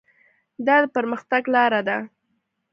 [0.65, 1.97] دا د پرمختګ لاره ده.